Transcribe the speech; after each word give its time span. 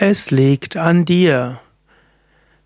Es 0.00 0.30
liegt 0.30 0.76
an 0.76 1.04
dir. 1.04 1.60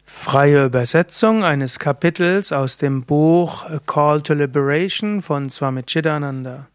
Freie 0.05 0.67
Übersetzung 0.67 1.45
eines 1.45 1.79
Kapitels 1.79 2.53
aus 2.53 2.77
dem 2.77 3.05
Buch 3.05 3.65
A 3.65 3.79
Call 3.79 4.21
to 4.21 4.35
Liberation 4.35 5.23
von 5.23 5.49
Swami 5.49 5.83
Chidananda. 5.85 6.69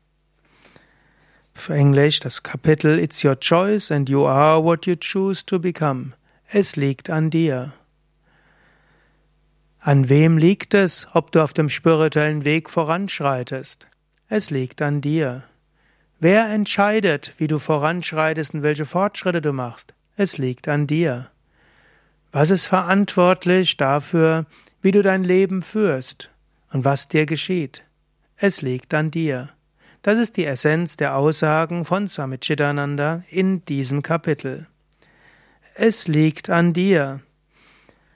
Für 1.54 1.76
Englisch 1.76 2.22
das 2.22 2.42
Kapitel 2.42 2.98
It's 2.98 3.24
your 3.24 3.40
choice 3.40 3.92
and 3.92 4.10
you 4.10 4.26
are 4.26 4.64
what 4.64 4.88
you 4.88 4.96
choose 4.96 5.46
to 5.46 5.60
become. 5.60 6.14
Es 6.48 6.76
liegt 6.76 7.12
an 7.12 7.30
dir. 7.30 7.74
An 9.80 10.10
wem 10.10 10.40
liegt 10.40 10.74
es, 10.74 11.06
ob 11.14 11.32
du 11.32 11.44
auf 11.44 11.54
dem 11.54 11.70
spirituellen 11.70 12.46
Weg 12.46 12.72
voranschreitest? 12.72 13.86
Es 14.28 14.50
liegt 14.50 14.82
an 14.82 15.02
dir. 15.02 15.44
Wer 16.20 16.48
entscheidet, 16.48 17.36
wie 17.38 17.48
du 17.48 17.60
voranschreitest 17.60 18.56
und 18.56 18.64
welche 18.64 18.86
Fortschritte 18.86 19.42
du 19.42 19.54
machst? 19.54 19.94
Es 20.20 20.40
liegt 20.40 20.68
an 20.68 20.88
dir. 20.88 21.30
Was 22.32 22.50
ist 22.50 22.66
verantwortlich 22.66 23.78
dafür, 23.78 24.48
wie 24.82 24.90
du 24.90 25.04
dein 25.04 25.24
Leben 25.24 25.62
führst 25.62 26.32
und 26.74 26.84
was 26.84 27.08
dir 27.08 27.28
geschieht? 27.28 27.84
Es 28.36 28.64
liegt 28.64 28.96
an 28.96 29.12
dir. 29.12 29.52
Das 30.02 30.18
ist 30.18 30.36
die 30.38 30.46
Essenz 30.46 30.98
der 30.98 31.16
Aussagen 31.16 31.86
von 31.86 32.08
Swami 32.08 32.40
Chidananda 32.40 33.24
in 33.30 33.64
diesem 33.66 34.02
Kapitel. 34.02 34.66
Es 35.76 36.08
liegt 36.08 36.50
an 36.50 36.74
dir. 36.74 37.22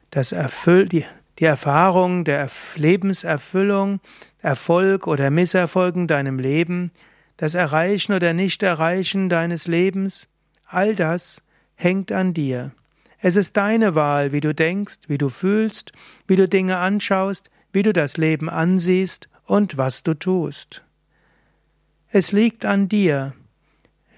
Das 0.09 0.31
Erfüll, 0.31 0.89
die, 0.89 1.05
die 1.37 1.45
Erfahrung 1.45 2.23
der 2.23 2.49
Lebenserfüllung, 2.77 3.99
Erfolg 4.39 5.05
oder 5.05 5.29
Misserfolg 5.29 5.95
in 5.95 6.07
deinem 6.07 6.39
Leben, 6.39 6.91
das 7.37 7.53
Erreichen 7.53 8.13
oder 8.13 8.33
Nicht-Erreichen 8.33 9.29
deines 9.29 9.67
Lebens, 9.67 10.29
all 10.65 10.95
das 10.95 11.43
hängt 11.83 12.11
an 12.11 12.33
dir. 12.33 12.71
Es 13.19 13.35
ist 13.35 13.57
deine 13.57 13.95
Wahl, 13.95 14.31
wie 14.31 14.41
du 14.41 14.53
denkst, 14.53 15.07
wie 15.07 15.17
du 15.17 15.29
fühlst, 15.29 15.91
wie 16.27 16.35
du 16.35 16.47
Dinge 16.47 16.77
anschaust, 16.77 17.49
wie 17.73 17.83
du 17.83 17.93
das 17.93 18.17
Leben 18.17 18.49
ansiehst 18.49 19.29
und 19.45 19.77
was 19.77 20.03
du 20.03 20.13
tust. 20.13 20.83
Es 22.09 22.31
liegt 22.31 22.65
an 22.65 22.89
dir. 22.89 23.33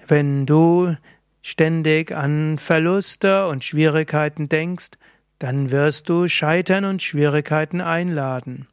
Wenn 0.08 0.46
du 0.46 0.96
ständig 1.42 2.16
an 2.16 2.58
Verluste 2.58 3.48
und 3.48 3.64
Schwierigkeiten 3.64 4.50
denkst, 4.50 4.92
dann 5.40 5.72
wirst 5.72 6.10
du 6.10 6.28
Scheitern 6.28 6.86
und 6.86 7.02
Schwierigkeiten 7.02 7.82
einladen. 7.82 8.68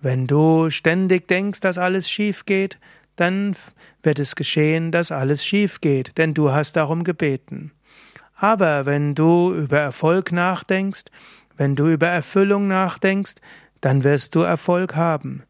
Wenn 0.00 0.26
du 0.26 0.70
ständig 0.70 1.26
denkst, 1.26 1.60
dass 1.60 1.78
alles 1.78 2.10
schief 2.10 2.44
geht, 2.44 2.78
dann 3.16 3.56
wird 4.02 4.18
es 4.18 4.36
geschehen, 4.36 4.92
dass 4.92 5.10
alles 5.10 5.44
schief 5.44 5.80
geht, 5.80 6.18
denn 6.18 6.34
du 6.34 6.52
hast 6.52 6.76
darum 6.76 7.02
gebeten. 7.02 7.72
Aber 8.36 8.86
wenn 8.86 9.14
du 9.14 9.54
über 9.54 9.80
Erfolg 9.80 10.30
nachdenkst, 10.30 11.04
wenn 11.56 11.74
du 11.74 11.88
über 11.88 12.08
Erfüllung 12.08 12.68
nachdenkst, 12.68 13.36
dann 13.80 14.04
wirst 14.04 14.34
du 14.34 14.40
Erfolg 14.40 14.94
haben. 14.94 15.42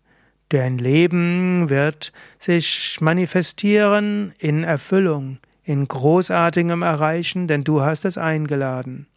Dein 0.51 0.79
Leben 0.79 1.69
wird 1.69 2.13
sich 2.39 2.99
manifestieren 3.01 4.33
in 4.39 4.63
Erfüllung, 4.63 5.39
in 5.65 5.89
großartigem 5.89 6.83
Erreichen, 6.83 7.49
denn 7.49 7.65
du 7.65 7.83
hast 7.83 8.05
es 8.05 8.17
eingeladen. 8.17 9.09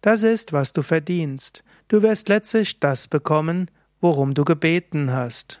Das 0.00 0.22
ist, 0.22 0.52
was 0.52 0.72
du 0.72 0.82
verdienst. 0.82 1.64
Du 1.88 2.02
wirst 2.02 2.28
letztlich 2.28 2.78
das 2.78 3.08
bekommen, 3.08 3.70
worum 4.00 4.34
du 4.34 4.44
gebeten 4.44 5.12
hast. 5.12 5.60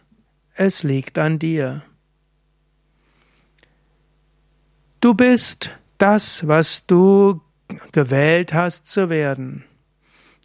Es 0.54 0.84
liegt 0.84 1.18
an 1.18 1.40
dir. 1.40 1.82
Du 5.00 5.14
bist 5.14 5.76
das, 6.04 6.46
was 6.46 6.84
du 6.84 7.40
gewählt 7.92 8.52
hast 8.52 8.86
zu 8.86 9.08
werden. 9.08 9.64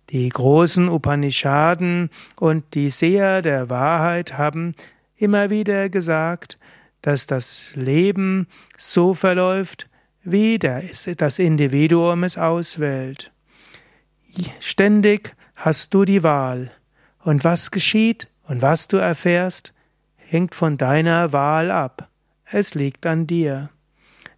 Die 0.10 0.30
großen 0.30 0.88
Upanishaden 0.88 2.12
und 2.38 2.64
die 2.76 2.90
Seher 2.90 3.42
der 3.42 3.70
Wahrheit 3.70 4.38
haben 4.38 4.74
immer 5.18 5.50
wieder 5.50 5.90
gesagt, 5.90 6.58
dass 7.02 7.28
das 7.28 7.76
Leben 7.76 8.48
so 8.78 9.14
verläuft, 9.14 9.90
wie 10.24 10.60
das 10.60 11.40
Individuum 11.40 12.24
es 12.24 12.38
auswählt. 12.38 13.34
Ständig 14.62 15.36
hast 15.56 15.94
du 15.94 16.06
die 16.06 16.24
Wahl. 16.24 16.72
Und 17.22 17.44
was 17.44 17.72
geschieht 17.72 18.30
und 18.44 18.62
was 18.62 18.88
du 18.88 18.96
erfährst, 18.96 19.74
hängt 20.16 20.56
von 20.56 20.78
deiner 20.78 21.34
Wahl 21.34 21.70
ab. 21.70 22.08
Es 22.46 22.76
liegt 22.76 23.06
an 23.06 23.28
dir. 23.28 23.70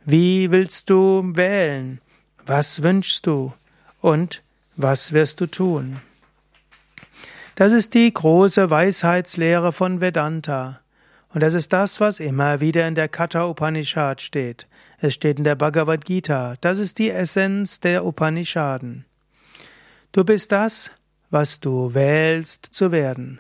Wie 0.06 0.50
willst 0.50 0.90
du 0.90 1.22
wählen? 1.36 2.02
Was 2.48 2.82
wünschst 2.82 3.28
du? 3.28 3.54
Und 4.02 4.42
was 4.76 5.14
wirst 5.14 5.42
du 5.42 5.46
tun? 5.46 6.02
Das 7.56 7.72
ist 7.72 7.94
die 7.94 8.12
große 8.12 8.72
Weisheitslehre 8.72 9.72
von 9.72 10.02
Vedanta. 10.02 10.80
Und 11.34 11.44
das 11.44 11.54
ist 11.54 11.72
das, 11.72 12.00
was 12.00 12.20
immer 12.20 12.60
wieder 12.62 12.88
in 12.88 12.96
der 12.96 13.10
Katha 13.10 13.46
Upanishad 13.46 14.22
steht. 14.22 14.68
Es 14.98 15.14
steht 15.14 15.38
in 15.38 15.44
der 15.44 15.56
Bhagavad 15.56 16.04
Gita. 16.04 16.56
Das 16.62 16.80
ist 16.80 16.98
die 16.98 17.12
Essenz 17.12 17.80
der 17.80 18.04
Upanishaden. 18.04 19.06
Du 20.14 20.24
bist 20.24 20.52
das, 20.52 20.90
was 21.30 21.60
du 21.60 21.94
wählst 21.94 22.66
zu 22.66 22.92
werden. 22.92 23.40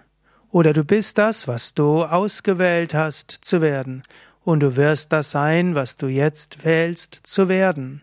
Oder 0.52 0.74
du 0.74 0.84
bist 0.84 1.18
das, 1.18 1.48
was 1.48 1.74
du 1.74 2.04
ausgewählt 2.04 2.94
hast 2.94 3.32
zu 3.32 3.62
werden 3.62 4.04
und 4.44 4.62
du 4.62 4.75
wirst 4.75 5.12
das 5.12 5.31
sein, 5.31 5.75
was 5.75 5.97
du 5.97 6.07
jetzt 6.07 6.66
wählst 6.66 7.16
zu 7.24 7.50
werden. 7.50 8.02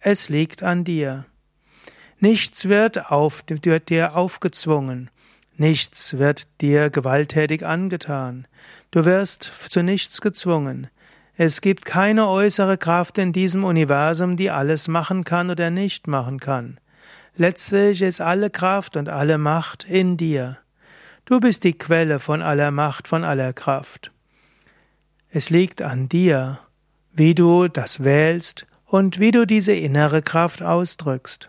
Es 0.00 0.28
liegt 0.28 0.62
an 0.62 0.84
dir. 0.84 1.26
Nichts 2.18 2.68
wird, 2.68 3.10
auf, 3.10 3.42
wird 3.48 3.88
dir 3.88 4.14
aufgezwungen, 4.14 5.10
nichts 5.56 6.18
wird 6.18 6.60
dir 6.60 6.90
gewalttätig 6.90 7.66
angetan, 7.66 8.46
du 8.90 9.04
wirst 9.04 9.50
zu 9.68 9.82
nichts 9.82 10.20
gezwungen. 10.20 10.88
Es 11.36 11.60
gibt 11.60 11.84
keine 11.84 12.28
äußere 12.28 12.78
Kraft 12.78 13.18
in 13.18 13.32
diesem 13.32 13.64
Universum, 13.64 14.36
die 14.36 14.50
alles 14.50 14.86
machen 14.86 15.24
kann 15.24 15.50
oder 15.50 15.70
nicht 15.70 16.06
machen 16.06 16.38
kann. 16.38 16.78
Letztlich 17.34 18.02
ist 18.02 18.20
alle 18.20 18.50
Kraft 18.50 18.96
und 18.96 19.08
alle 19.08 19.38
Macht 19.38 19.84
in 19.84 20.16
dir. 20.16 20.58
Du 21.24 21.40
bist 21.40 21.64
die 21.64 21.76
Quelle 21.76 22.18
von 22.18 22.42
aller 22.42 22.70
Macht, 22.70 23.08
von 23.08 23.24
aller 23.24 23.54
Kraft. 23.54 24.11
Es 25.34 25.48
liegt 25.48 25.80
an 25.80 26.10
dir, 26.10 26.58
wie 27.10 27.34
du 27.34 27.66
das 27.66 28.04
wählst 28.04 28.66
und 28.84 29.18
wie 29.18 29.30
du 29.30 29.46
diese 29.46 29.72
innere 29.72 30.20
Kraft 30.20 30.62
ausdrückst. 30.62 31.48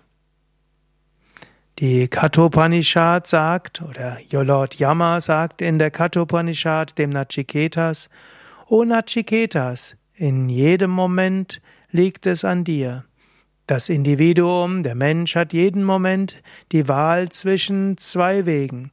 Die 1.80 2.08
Kathopanishad 2.08 3.28
sagt, 3.28 3.82
oder 3.82 4.20
Lord 4.32 4.76
Yama 4.76 5.20
sagt 5.20 5.62
in 5.62 5.80
der 5.80 5.92
Kathopanishad 5.92 6.98
dem 6.98 7.10
Nachiketas, 7.10 8.10
O 8.70 8.86
Nachiketas, 8.86 9.98
in 10.16 10.48
jedem 10.48 10.92
Moment 10.92 11.62
liegt 11.92 12.26
es 12.26 12.46
an 12.46 12.64
dir. 12.64 13.04
Das 13.68 13.90
Individuum, 13.90 14.84
der 14.84 14.96
Mensch 14.96 15.36
hat 15.36 15.52
jeden 15.52 15.84
Moment 15.84 16.42
die 16.72 16.88
Wahl 16.88 17.28
zwischen 17.28 17.98
zwei 17.98 18.46
Wegen, 18.46 18.92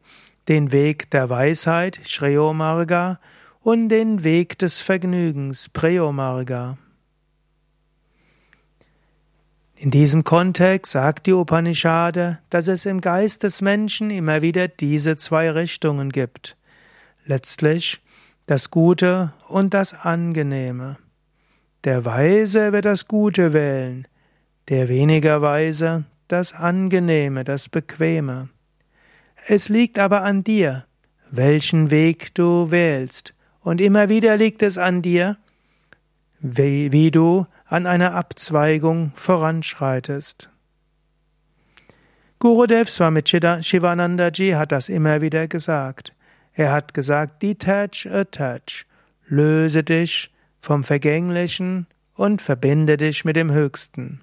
den 0.48 0.72
Weg 0.72 1.12
der 1.12 1.30
Weisheit, 1.30 2.00
Shreyomarga, 2.02 3.20
und 3.62 3.88
den 3.88 4.24
Weg 4.24 4.58
des 4.58 4.80
Vergnügens, 4.80 5.68
Preomarga. 5.68 6.78
In 9.76 9.90
diesem 9.90 10.24
Kontext 10.24 10.92
sagt 10.92 11.26
die 11.26 11.32
Upanishade, 11.32 12.38
dass 12.50 12.68
es 12.68 12.84
im 12.84 13.00
Geist 13.00 13.44
des 13.44 13.62
Menschen 13.62 14.10
immer 14.10 14.42
wieder 14.42 14.68
diese 14.68 15.16
zwei 15.16 15.50
Richtungen 15.50 16.10
gibt. 16.10 16.56
Letztlich 17.24 18.00
das 18.46 18.70
Gute 18.70 19.32
und 19.48 19.72
das 19.72 19.94
Angenehme. 19.94 20.98
Der 21.84 22.04
Weise 22.04 22.72
wird 22.72 22.84
das 22.84 23.08
Gute 23.08 23.54
wählen, 23.54 24.06
der 24.68 24.88
weniger 24.88 25.40
Weise 25.40 26.04
das 26.28 26.52
Angenehme, 26.52 27.44
das 27.44 27.68
Bequeme. 27.68 28.50
Es 29.46 29.68
liegt 29.68 29.98
aber 29.98 30.22
an 30.22 30.44
dir, 30.44 30.84
welchen 31.30 31.90
Weg 31.90 32.34
du 32.34 32.70
wählst, 32.70 33.34
und 33.62 33.80
immer 33.80 34.08
wieder 34.08 34.36
liegt 34.36 34.62
es 34.62 34.78
an 34.78 35.02
dir, 35.02 35.36
wie, 36.40 36.92
wie 36.92 37.10
du 37.10 37.46
an 37.66 37.86
einer 37.86 38.14
Abzweigung 38.14 39.12
voranschreitest. 39.14 40.50
Gurudev 42.38 42.88
Swami 42.88 43.22
Shivanandaji 43.24 44.52
hat 44.52 44.72
das 44.72 44.88
immer 44.88 45.20
wieder 45.20 45.46
gesagt. 45.46 46.14
Er 46.54 46.72
hat 46.72 46.94
gesagt, 46.94 47.42
detach, 47.42 48.06
attach, 48.10 48.86
löse 49.26 49.84
dich 49.84 50.32
vom 50.60 50.82
Vergänglichen 50.82 51.86
und 52.14 52.40
verbinde 52.40 52.96
dich 52.96 53.24
mit 53.24 53.36
dem 53.36 53.52
Höchsten. 53.52 54.22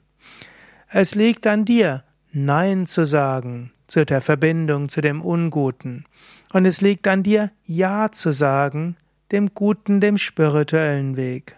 Es 0.90 1.16
liegt 1.16 1.46
an 1.46 1.66
dir, 1.66 2.04
Nein 2.32 2.86
zu 2.88 3.06
sagen 3.06 3.72
zu 3.88 4.06
der 4.06 4.22
Verbindung 4.22 4.90
zu 4.90 5.02
dem 5.02 5.22
Unguten. 5.22 6.06
Und 6.52 6.66
es 6.66 6.82
liegt 6.82 7.08
an 7.08 7.24
dir, 7.24 7.52
Ja 7.66 8.12
zu 8.12 8.32
sagen 8.32 8.98
dem 9.32 9.54
guten, 9.54 10.00
dem 10.00 10.18
spirituellen 10.18 11.18
Weg. 11.18 11.58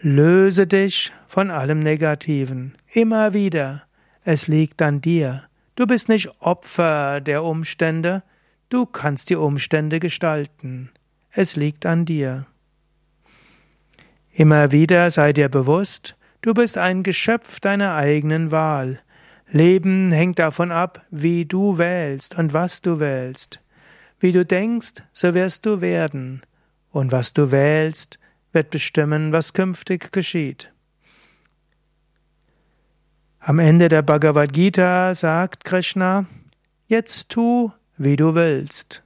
Löse 0.00 0.66
dich 0.66 1.12
von 1.26 1.50
allem 1.50 1.80
Negativen. 1.80 2.76
Immer 2.92 3.34
wieder. 3.34 3.82
Es 4.24 4.46
liegt 4.46 4.80
an 4.82 5.00
dir. 5.00 5.44
Du 5.74 5.86
bist 5.86 6.08
nicht 6.08 6.30
Opfer 6.40 7.20
der 7.20 7.42
Umstände, 7.44 8.22
du 8.68 8.84
kannst 8.84 9.30
die 9.30 9.36
Umstände 9.36 10.00
gestalten. 10.00 10.90
Es 11.30 11.56
liegt 11.56 11.86
an 11.86 12.04
dir. 12.04 12.46
Immer 14.32 14.72
wieder 14.72 15.10
sei 15.10 15.32
dir 15.32 15.48
bewusst, 15.48 16.16
du 16.42 16.54
bist 16.54 16.78
ein 16.78 17.02
Geschöpf 17.02 17.60
deiner 17.60 17.94
eigenen 17.94 18.52
Wahl. 18.52 19.00
Leben 19.50 20.12
hängt 20.12 20.38
davon 20.38 20.72
ab, 20.72 21.04
wie 21.10 21.44
du 21.44 21.78
wählst 21.78 22.38
und 22.38 22.52
was 22.52 22.82
du 22.82 23.00
wählst. 23.00 23.60
Wie 24.20 24.32
du 24.32 24.44
denkst, 24.44 25.02
so 25.12 25.34
wirst 25.34 25.66
du 25.66 25.80
werden. 25.80 26.42
Und 26.90 27.12
was 27.12 27.32
du 27.32 27.50
wählst, 27.50 28.18
wird 28.52 28.70
bestimmen, 28.70 29.32
was 29.32 29.52
künftig 29.52 30.10
geschieht. 30.12 30.72
Am 33.38 33.58
Ende 33.60 33.88
der 33.88 34.02
Bhagavad 34.02 34.52
Gita 34.52 35.14
sagt 35.14 35.64
Krishna, 35.64 36.26
jetzt 36.88 37.28
tu, 37.28 37.72
wie 37.96 38.16
du 38.16 38.34
willst. 38.34 39.04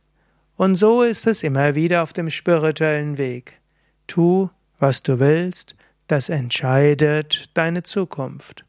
Und 0.56 0.76
so 0.76 1.02
ist 1.02 1.26
es 1.26 1.42
immer 1.42 1.74
wieder 1.74 2.02
auf 2.02 2.12
dem 2.12 2.30
spirituellen 2.30 3.18
Weg. 3.18 3.60
Tu, 4.06 4.48
was 4.78 5.02
du 5.02 5.20
willst, 5.20 5.74
das 6.06 6.28
entscheidet 6.28 7.50
deine 7.54 7.82
Zukunft. 7.82 8.64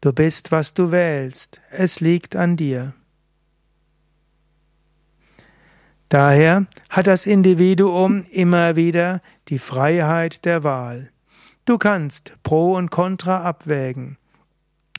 Du 0.00 0.12
bist, 0.12 0.52
was 0.52 0.74
du 0.74 0.92
wählst, 0.92 1.60
es 1.70 2.00
liegt 2.00 2.36
an 2.36 2.56
dir. 2.56 2.94
Daher 6.10 6.66
hat 6.88 7.06
das 7.06 7.24
Individuum 7.24 8.24
immer 8.32 8.74
wieder 8.74 9.22
die 9.48 9.60
Freiheit 9.60 10.44
der 10.44 10.64
Wahl. 10.64 11.10
Du 11.66 11.78
kannst 11.78 12.36
Pro 12.42 12.74
und 12.74 12.90
Contra 12.90 13.44
abwägen. 13.44 14.18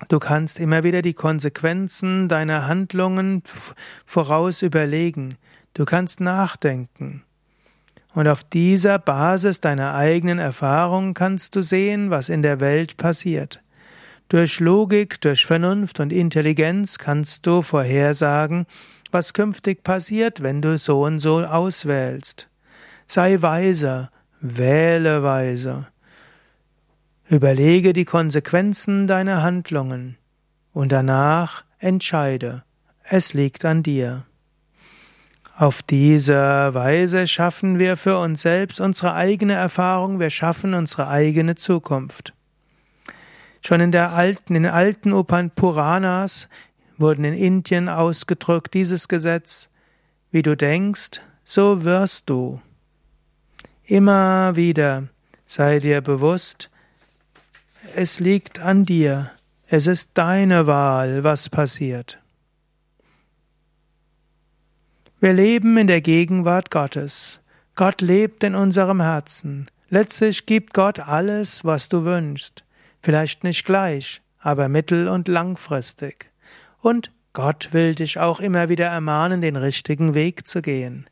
Du 0.08 0.20
kannst 0.20 0.58
immer 0.58 0.86
wieder 0.86 1.02
die 1.02 1.14
Konsequenzen 1.14 2.30
deiner 2.30 2.66
Handlungen 2.66 3.44
voraus 4.06 4.62
überlegen. 4.62 5.36
Du 5.74 5.84
kannst 5.84 6.22
nachdenken. 6.22 7.24
Und 8.14 8.30
auf 8.30 8.46
dieser 8.46 8.98
Basis 8.98 9.60
deiner 9.60 9.94
eigenen 9.94 10.40
Erfahrung 10.40 11.14
kannst 11.14 11.58
du 11.58 11.62
sehen, 11.62 12.10
was 12.10 12.30
in 12.30 12.42
der 12.42 12.62
Welt 12.62 12.96
passiert. 12.96 13.62
Durch 14.30 14.62
Logik, 14.62 15.20
durch 15.20 15.46
Vernunft 15.46 16.00
und 16.00 16.14
Intelligenz 16.14 16.98
kannst 16.98 17.46
du 17.46 17.62
vorhersagen, 17.62 18.66
was 19.12 19.34
künftig 19.34 19.84
passiert, 19.84 20.44
wenn 20.44 20.62
du 20.62 20.78
so 20.78 21.04
und 21.04 21.20
so 21.20 21.44
auswählst. 21.44 22.50
Sei 23.08 23.42
weiser, 23.42 24.12
wähle 24.40 25.24
weiser. 25.24 25.88
Überlege 27.30 27.94
die 27.94 28.06
Konsequenzen 28.06 29.08
deiner 29.08 29.42
Handlungen 29.42 30.18
und 30.74 30.92
danach 30.92 31.64
entscheide. 31.80 32.64
Es 33.04 33.34
liegt 33.34 33.66
an 33.66 33.84
dir. 33.84 34.26
Auf 35.56 35.84
diese 35.84 36.36
Weise 36.74 37.28
schaffen 37.28 37.78
wir 37.78 37.98
für 37.98 38.18
uns 38.18 38.42
selbst 38.42 38.82
unsere 38.82 39.14
eigene 39.14 39.54
Erfahrung, 39.54 40.20
wir 40.20 40.30
schaffen 40.30 40.74
unsere 40.74 41.08
eigene 41.08 41.56
Zukunft. 41.56 42.34
Schon 43.64 43.80
in 43.80 43.92
der 43.92 44.12
alten, 44.12 44.56
in 44.56 44.64
den 44.64 44.72
alten 44.72 45.14
Upan 45.14 45.52
Puranas 45.52 46.50
wurden 46.98 47.24
in 47.24 47.34
Indien 47.34 47.90
ausgedrückt 47.90 48.74
dieses 48.74 49.08
Gesetz, 49.08 49.70
wie 50.32 50.42
du 50.42 50.56
denkst, 50.56 51.22
so 51.44 51.84
wirst 51.84 52.30
du. 52.30 52.62
Immer 53.84 54.56
wieder 54.56 55.08
sei 55.46 55.80
dir 55.80 56.02
bewusst, 56.02 56.70
es 57.96 58.20
liegt 58.20 58.60
an 58.60 58.86
dir. 58.86 59.32
Es 59.68 59.88
ist 59.88 60.12
deine 60.14 60.68
Wahl, 60.68 61.24
was 61.24 61.50
passiert. 61.50 62.20
Wir 65.20 65.34
leben 65.34 65.78
in 65.78 65.88
der 65.88 66.02
Gegenwart 66.02 66.72
Gottes. 66.72 67.42
Gott 67.76 68.02
lebt 68.02 68.44
in 68.44 68.56
unserem 68.56 69.02
Herzen. 69.02 69.68
Letztlich 69.90 70.46
gibt 70.46 70.74
Gott 70.74 71.00
alles, 71.00 71.66
was 71.66 71.90
du 71.90 72.06
wünschst. 72.06 72.64
Vielleicht 73.02 73.44
nicht 73.44 73.66
gleich, 73.66 74.22
aber 74.40 74.70
mittel- 74.70 75.08
und 75.08 75.28
langfristig. 75.28 76.31
Und 76.82 77.12
Gott 77.34 77.70
will 77.72 77.96
dich 77.96 78.20
auch 78.20 78.40
immer 78.40 78.70
wieder 78.70 78.88
ermahnen, 78.88 79.40
den 79.42 79.56
richtigen 79.56 80.14
Weg 80.14 80.48
zu 80.48 80.62
gehen. 80.62 81.06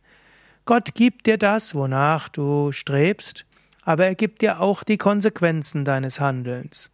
Gott 0.66 0.94
gibt 0.94 1.26
dir 1.26 1.38
das, 1.38 1.74
wonach 1.74 2.30
du 2.30 2.72
strebst, 2.72 3.46
aber 3.84 4.06
er 4.06 4.16
gibt 4.16 4.42
dir 4.42 4.60
auch 4.60 4.84
die 4.84 4.98
Konsequenzen 4.98 5.86
deines 5.86 6.20
Handelns. 6.20 6.92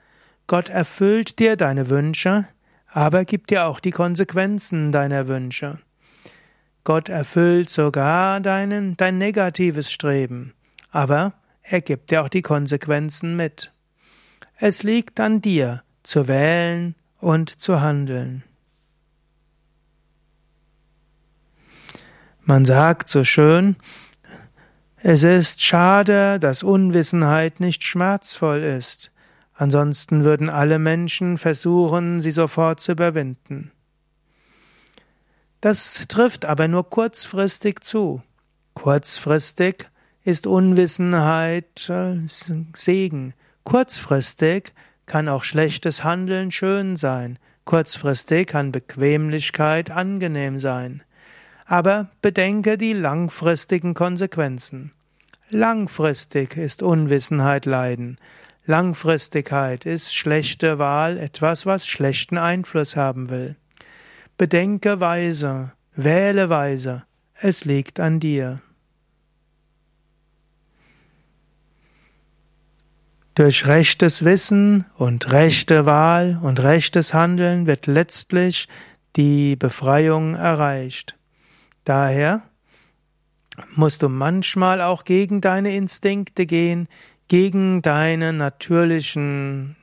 Gott 0.48 0.70
erfüllt 0.70 1.40
dir 1.40 1.58
deine 1.58 1.90
Wünsche, 1.90 2.48
aber 2.88 3.26
gibt 3.26 3.50
dir 3.50 3.66
auch 3.66 3.80
die 3.80 3.92
Konsequenzen 3.92 4.92
deiner 4.92 5.28
Wünsche. 5.28 5.80
Gott 6.84 7.10
erfüllt 7.10 7.70
sogar 7.70 8.40
deinen, 8.40 8.96
dein 8.96 9.18
negatives 9.18 9.92
Streben, 9.92 10.54
aber 10.92 11.34
er 11.64 11.82
gibt 11.82 12.12
dir 12.12 12.22
auch 12.22 12.30
die 12.30 12.44
Konsequenzen 12.44 13.36
mit. 13.36 13.74
Es 14.58 14.84
liegt 14.84 15.20
an 15.20 15.42
dir, 15.42 15.84
zu 16.04 16.28
wählen 16.28 16.96
und 17.20 17.50
zu 17.50 17.82
handeln. 17.82 18.44
Man 22.48 22.64
sagt 22.64 23.10
so 23.10 23.24
schön, 23.24 23.76
es 24.98 25.24
ist 25.24 25.64
schade, 25.64 26.38
dass 26.38 26.62
Unwissenheit 26.62 27.60
nicht 27.60 27.84
schmerzvoll 27.84 28.62
ist. 28.62 29.12
Ansonsten 29.56 30.24
würden 30.24 30.52
alle 30.52 30.78
Menschen 30.78 31.40
versuchen, 31.40 32.20
sie 32.20 32.30
sofort 32.30 32.82
zu 32.82 32.92
überwinden. 32.92 33.72
Das 35.60 36.06
trifft 36.08 36.46
aber 36.46 36.68
nur 36.68 36.88
kurzfristig 36.88 37.80
zu. 37.84 38.22
Kurzfristig 38.76 39.90
ist 40.24 40.46
Unwissenheit 40.46 41.90
äh, 41.90 42.18
Segen. 42.76 43.34
Kurzfristig 43.64 44.72
kann 45.08 45.30
auch 45.30 45.44
schlechtes 45.44 46.04
Handeln 46.04 46.52
schön 46.52 46.96
sein. 46.96 47.40
Kurzfristig 47.64 48.46
kann 48.46 48.72
Bequemlichkeit 48.72 49.90
angenehm 49.90 50.60
sein. 50.60 51.02
Aber 51.66 52.10
bedenke 52.22 52.78
die 52.78 52.94
langfristigen 52.94 53.96
Konsequenzen. 53.96 54.92
Langfristig 55.50 56.58
ist 56.58 56.84
Unwissenheit 56.84 57.66
Leiden. 57.66 58.18
Langfristigkeit 58.66 59.86
ist 59.86 60.16
schlechte 60.16 60.80
Wahl, 60.80 61.18
etwas, 61.18 61.66
was 61.66 61.88
schlechten 61.88 62.38
Einfluss 62.38 62.96
haben 62.96 63.30
will. 63.30 63.56
Bedenke 64.38 65.00
weise, 65.00 65.74
wähle 65.96 66.50
weise, 66.50 67.04
es 67.34 67.66
liegt 67.66 68.00
an 68.00 68.20
dir. 68.20 68.62
Durch 73.36 73.68
rechtes 73.68 74.24
Wissen 74.24 74.86
und 74.96 75.32
rechte 75.32 75.86
Wahl 75.86 76.40
und 76.42 76.64
rechtes 76.64 77.14
Handeln 77.14 77.66
wird 77.66 77.86
letztlich 77.86 78.68
die 79.16 79.56
Befreiung 79.56 80.36
erreicht. 80.36 81.18
Daher 81.86 82.44
musst 83.76 84.02
du 84.02 84.10
manchmal 84.10 84.82
auch 84.82 85.06
gegen 85.06 85.40
deine 85.40 85.74
Instinkte 85.76 86.46
gehen, 86.46 86.90
gegen 87.28 87.82
deine 87.82 88.34
natürlichen 88.34 89.76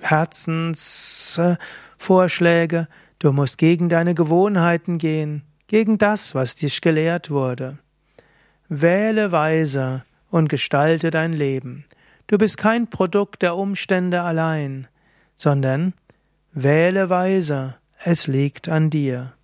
Herzensvorschläge, 0.00 2.88
du 3.18 3.32
musst 3.32 3.58
gegen 3.58 3.88
deine 3.88 4.14
Gewohnheiten 4.14 4.98
gehen, 4.98 5.42
gegen 5.66 5.96
das, 5.96 6.34
was 6.34 6.56
dich 6.56 6.82
gelehrt 6.82 7.30
wurde. 7.30 7.78
Wähle 8.68 9.32
weise 9.32 10.04
und 10.30 10.48
gestalte 10.48 11.10
dein 11.10 11.32
Leben. 11.32 11.84
Du 12.26 12.38
bist 12.38 12.56
kein 12.58 12.90
Produkt 12.90 13.42
der 13.42 13.56
Umstände 13.56 14.22
allein, 14.22 14.88
sondern 15.36 15.94
wähle 16.52 17.10
weise, 17.10 17.76
es 18.02 18.26
liegt 18.26 18.68
an 18.68 18.90
dir. 18.90 19.34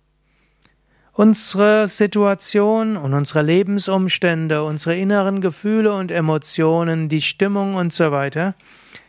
Unsere 1.21 1.87
Situation 1.87 2.97
und 2.97 3.13
unsere 3.13 3.43
Lebensumstände, 3.43 4.63
unsere 4.63 4.97
inneren 4.97 5.39
Gefühle 5.39 5.93
und 5.93 6.09
Emotionen, 6.09 7.09
die 7.09 7.21
Stimmung 7.21 7.75
und 7.75 7.93
so 7.93 8.11
weiter, 8.11 8.55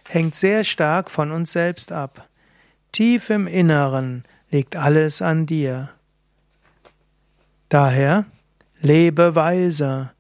hängt 0.07 0.35
sehr 0.35 0.63
stark 0.63 1.11
von 1.11 1.33
uns 1.33 1.53
selbst 1.53 1.91
ab. 1.91 2.29
Tief 2.93 3.31
im 3.31 3.47
Inneren 3.47 4.25
liegt 4.51 4.77
alles 4.77 5.23
an 5.23 5.47
dir. 5.47 5.89
Daher 7.71 8.27
lebe 8.83 9.35
weise, 9.35 10.11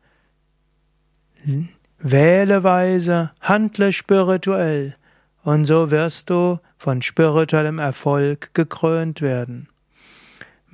wähle 1.98 2.64
weise, 2.64 3.32
handle 3.42 3.92
spirituell, 3.92 4.96
und 5.44 5.66
so 5.66 5.90
wirst 5.90 6.30
du 6.30 6.58
von 6.78 7.02
spirituellem 7.02 7.78
Erfolg 7.78 8.54
gekrönt 8.54 9.20
werden. 9.20 9.68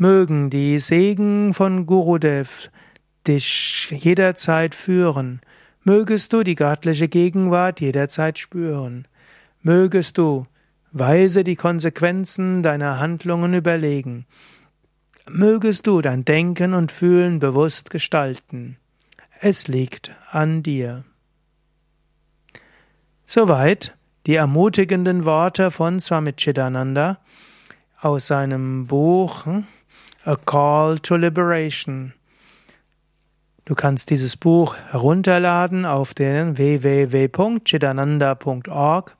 Mögen 0.00 0.48
die 0.48 0.78
Segen 0.78 1.54
von 1.54 1.84
Gurudev 1.84 2.70
dich 3.26 3.90
jederzeit 3.90 4.76
führen. 4.76 5.40
Mögest 5.82 6.32
du 6.32 6.44
die 6.44 6.54
göttliche 6.54 7.08
Gegenwart 7.08 7.80
jederzeit 7.80 8.38
spüren. 8.38 9.08
Mögest 9.60 10.16
du 10.16 10.46
weise 10.92 11.42
die 11.42 11.56
Konsequenzen 11.56 12.62
deiner 12.62 13.00
Handlungen 13.00 13.54
überlegen. 13.54 14.26
Mögest 15.28 15.88
du 15.88 16.00
dein 16.00 16.24
Denken 16.24 16.74
und 16.74 16.92
Fühlen 16.92 17.40
bewusst 17.40 17.90
gestalten. 17.90 18.76
Es 19.40 19.66
liegt 19.66 20.12
an 20.30 20.62
dir. 20.62 21.04
Soweit 23.26 23.96
die 24.26 24.36
ermutigenden 24.36 25.24
Worte 25.24 25.72
von 25.72 25.98
Swami 25.98 26.34
Chidananda 26.34 27.18
aus 28.00 28.28
seinem 28.28 28.86
Buch 28.86 29.44
hm, 29.44 29.66
A 30.28 30.36
Call 30.36 30.98
to 30.98 31.16
Liberation. 31.16 32.12
Du 33.64 33.74
kannst 33.74 34.10
dieses 34.10 34.36
Buch 34.36 34.76
herunterladen 34.90 35.86
auf 35.86 36.12
den 36.12 36.58
www.chidananda.org. 36.58 39.16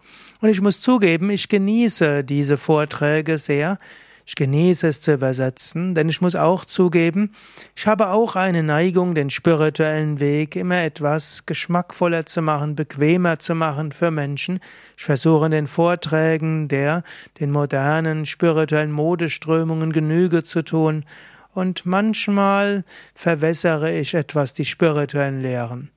Und 0.40 0.49
ich 0.49 0.61
muss 0.61 0.78
zugeben, 0.78 1.31
ich 1.31 1.49
genieße 1.49 2.23
diese 2.23 2.57
Vorträge 2.57 3.38
sehr. 3.38 3.81
Ich 4.26 4.37
genieße 4.37 4.88
es 4.88 5.02
zu 5.02 5.12
übersetzen, 5.12 5.95
denn 5.95 6.09
ich 6.09 6.23
muss 6.23 6.35
auch 6.35 6.64
zugeben, 6.64 7.31
ich 7.76 7.87
habe 7.87 8.09
auch 8.09 8.37
eine 8.37 8.62
Neigung, 8.62 9.14
den 9.14 9.28
spirituellen 9.28 10.19
Weg 10.19 10.57
immer 10.57 10.83
etwas 10.83 11.45
geschmackvoller 11.45 12.25
zu 12.25 12.40
machen, 12.40 12.75
bequemer 12.75 13.38
zu 13.38 13.54
machen 13.54 13.93
für 13.93 14.11
Menschen. 14.11 14.61
Ich 14.97 15.04
versuche 15.04 15.45
in 15.45 15.50
den 15.50 15.66
Vorträgen 15.66 16.69
der 16.69 17.02
den 17.38 17.50
modernen 17.50 18.25
spirituellen 18.25 18.93
Modeströmungen 18.93 19.93
Genüge 19.93 20.43
zu 20.43 20.62
tun 20.62 21.04
und 21.52 21.85
manchmal 21.85 22.85
verwässere 23.14 23.93
ich 23.93 24.14
etwas 24.14 24.54
die 24.54 24.64
spirituellen 24.64 25.43
Lehren. 25.43 25.90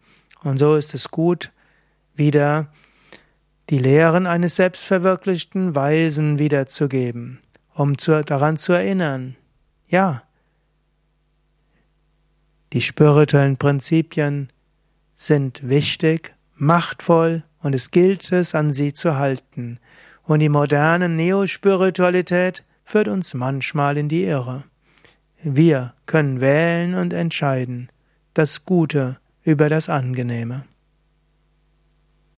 Und 0.43 0.57
so 0.57 0.75
ist 0.75 0.93
es 0.93 1.12
gut, 1.12 1.51
wieder 2.13 2.67
die 3.69 3.79
Lehren 3.79 4.27
eines 4.27 4.57
selbstverwirklichten 4.57 5.75
Weisen 5.75 6.39
wiederzugeben 6.39 7.39
um 7.77 7.98
zu, 7.98 8.24
daran 8.24 8.57
zu 8.57 8.74
erinnern, 8.74 9.36
ja, 9.88 10.24
die 12.74 12.81
spirituellen 12.81 13.57
Prinzipien 13.57 14.50
sind 15.13 15.69
wichtig, 15.69 16.34
machtvoll 16.55 17.43
und 17.62 17.75
es 17.75 17.91
gilt 17.91 18.31
es, 18.31 18.55
an 18.55 18.72
sie 18.72 18.93
zu 18.93 19.17
halten. 19.17 19.79
Und 20.24 20.39
die 20.39 20.50
moderne 20.50 21.07
Neospiritualität 21.07 22.63
führt 22.84 23.07
uns 23.07 23.36
manchmal 23.36 23.98
in 23.98 24.10
die 24.10 24.24
Irre. 24.24 24.63
Wir 25.43 25.93
können 26.07 26.41
wählen 26.41 26.96
und 26.96 27.13
entscheiden, 27.13 27.89
das 28.34 28.65
Gute 28.65 29.17
über 29.43 29.69
das 29.69 29.88
Angenehme. 29.88 30.65